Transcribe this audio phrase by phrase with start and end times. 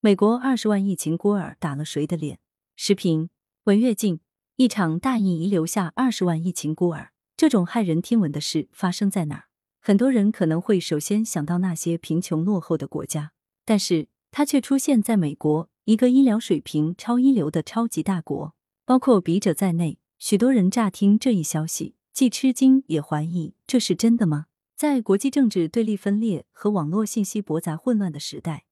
[0.00, 2.38] 美国二十万疫情孤儿打了谁的脸？
[2.76, 3.30] 时评：
[3.64, 4.20] 文跃进。
[4.54, 9.44] 一场大疫遗留下二十万疫情孤儿，这种骇人听闻的事发生在哪儿？
[9.80, 13.32] 很多人可能会首先想到那些贫穷落后的国家，
[13.64, 18.54] 但是它却出现在美国，一个医疗水平超一流的超级大国。
[18.84, 24.46] 包括笔者在内，许多人乍听这一消息，既吃惊也怀疑这是真的吗？
[24.76, 28.64] 在国际政治对立分裂和网络信息驳杂混乱的时代，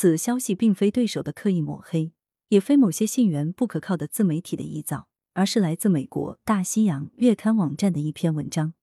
[0.00, 2.12] 此消息并非对手的刻意抹黑，
[2.50, 5.08] 也非某些信源不可靠的自媒体的臆造。
[5.34, 8.74] 而是来自美国《大西洋月刊》网站的一篇文章，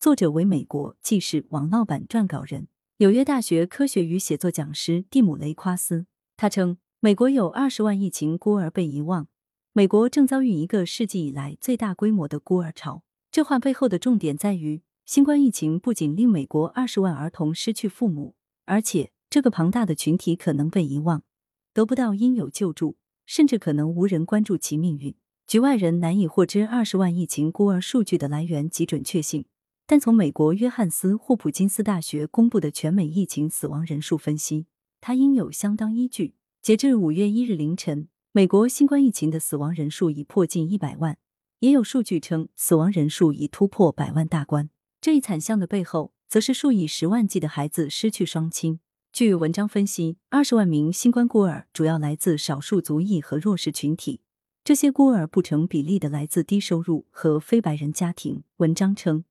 [0.00, 2.66] 作者为美国纪事网络版撰稿人、
[2.96, 6.06] 纽约大学科学与写作讲师蒂姆·雷夸斯。
[6.36, 9.28] 他称，美国有二十万疫情孤儿被遗忘，
[9.72, 13.04] 美国正遭遇一个世纪以来最大规模的孤儿潮。
[13.30, 21.24] 这话背后的重点在于，新冠疫情不仅令美国二十万儿童失去父母，而且这个庞大的群体可能被遗忘，
[21.72, 25.12] 得不到应有救助，甚至可能无人关注其命运。
[25.48, 29.46] 局外人难以获知二十万疫情孤儿数据的来源及准确性，
[29.88, 34.66] 但从美国约翰斯霍普金斯大学公布的全美疫情死亡人数分析，
[35.00, 36.36] 它应有相当依据。
[36.62, 41.18] 截至五月一日凌晨，美国新冠疫情的死亡人数已破近一百万，
[41.58, 44.70] 也有数据称死亡人数已突破百万大关。
[45.00, 48.78] 这一惨象的背后，则是数以十万计的孩子失去双亲。
[49.14, 54.18] 据文章分析，二十万名新冠孤儿主要来自少数族裔和弱势群体。
[54.64, 58.42] 这些孤儿不成比例的来自低收入和非白人家庭。
[58.56, 59.22] 文章称，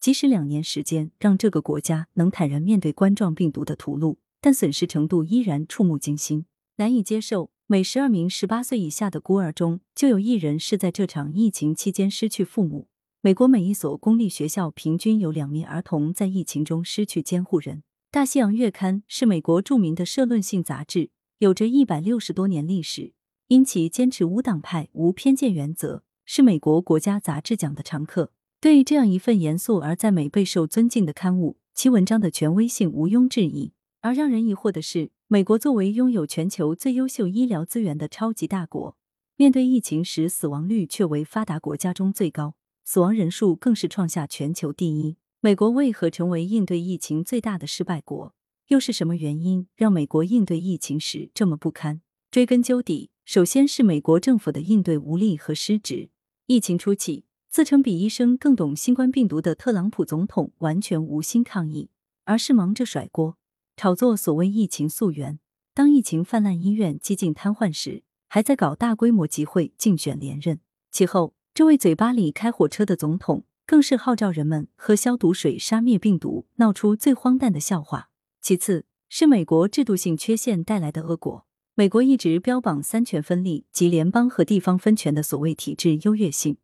[0.00, 6.46] 即使两年时间让这个国家能坦然面对冠状病毒的屠戮，但损失程度依然触目惊心，
[6.78, 7.52] 难以接受。
[7.68, 12.88] 每十二名十八岁以下的孤儿中，就有一人是在这场疫情期间失去父母。
[13.20, 17.76] 美国每一所公立学校平均有两名儿童在疫情中失去监护人。
[18.18, 23.12] 《大西洋月刊》是美国著名的社论性杂志，有着一百六十多年历史。
[23.46, 28.32] 因其坚持无党派、无偏见原则，是美国国家杂志奖的常客。
[28.60, 33.70] 对这样一份严肃而在美备受尊敬的刊物，其文章的权威性毋庸置疑。
[34.00, 38.96] 而让人疑惑的是，美国作为拥有全球最优秀医疗资源的超级大国，
[39.36, 45.18] 面对疫情时死亡率却为发达国家中最高，死亡人数更是创下全球第一。
[45.48, 48.34] 美国为何成为应对疫情最大的失败国？
[48.66, 52.02] 又是什么原因让美国应对疫情时这么不堪？
[52.30, 53.08] 追根究底。
[53.24, 56.10] 首先是美国政府的应对无力和失职。
[56.48, 61.88] 疫情初期，自称比医生更懂新冠病毒的特朗普总统完全无心抗疫，
[62.26, 63.38] 而是忙着甩锅，
[63.74, 65.40] 炒作所谓疫情溯源。
[65.72, 70.60] 当疫情泛滥，医院几近瘫痪时，还在搞大规模集会竞选连任。
[70.90, 78.08] 其后，这位嘴巴里开火车的总统，更是号召人们喝消毒水杀灭病毒，闹出最荒诞的笑话。
[78.40, 81.44] 其次，是美国制度性缺陷带来的恶果。
[81.74, 86.56] 美国一直标榜三权分立及联邦和地方分权的所谓体制优越性，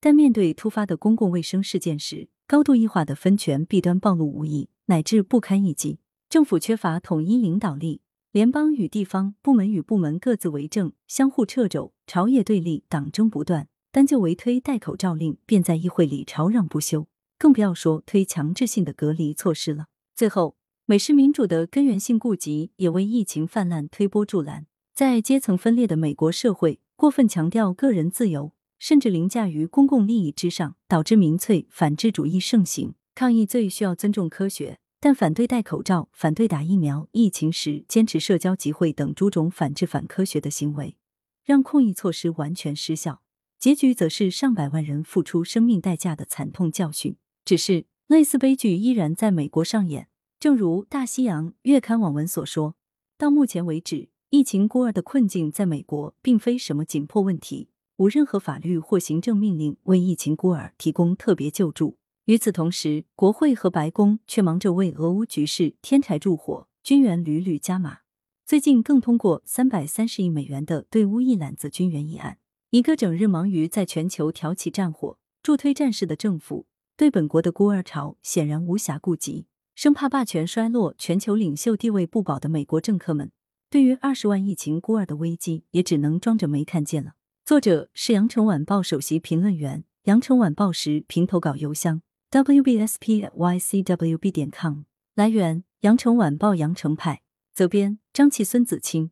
[0.00, 5.98] 但面对突发的公共卫生事件时，高度异化的分权弊端暴露无遗，乃至不堪一击。
[6.28, 13.66] 政府缺乏统一领导力，联邦与地方部门与部门各自为政，相互掣肘，朝野对立，党争不断。
[13.92, 17.06] 单就围推戴口罩令，便在议会里吵嚷不休，
[17.38, 19.86] 更不要说推强制性的隔离措施了。
[20.16, 20.56] 最后。
[20.84, 24.66] 美式民主的根源性痼疾也为疫情泛滥推波助澜。
[24.92, 32.94] 在阶层分裂的美国社会，过分强调个人自由，甚至凌驾于公共利益之上，导致民粹反智主义盛行。
[33.14, 40.96] 抗疫最需要尊重科学，但反对戴口罩、反对打疫苗、疫情时坚持社交集会等诸种反智反科学的行为，
[41.44, 43.22] 让控疫措施完全失效，
[43.62, 47.14] 结局则是上百万人付出生命代价的惨痛教训。
[47.44, 50.08] 只是类似悲剧依然在美国上演。
[50.40, 52.74] 正如《大西洋月刊》网文所说，
[53.16, 57.68] 到目前为止，疫情孤儿的困境在美国并非什么紧迫问题，
[57.98, 61.98] 无任何法律或行政命令为疫情孤儿提供特别救助。
[62.24, 67.98] 与此同时，国会和白宫却忙着为俄乌局势添柴助火，军援屡屡加码。
[68.44, 72.38] 最近更通过三百三十亿美元的对乌一揽子军援议案。
[72.72, 76.64] 一个整日忙于在全球挑起战火、助推战事的政府，
[76.96, 79.44] 对本国的孤儿潮显然无暇顾及。
[79.74, 83.30] 生怕霸权衰落、全球领袖地位不保的美国政客们，
[83.68, 87.12] 对于二十万疫情孤儿的危机，也只能装着没看见了。
[87.44, 94.84] 作者是羊城晚报首席评论员，羊城晚报时评投稿邮箱 wbspycwb 点 com。
[95.14, 97.20] 来源：羊城晚报羊城派，
[97.52, 99.10] 责编：张琪、孙子清。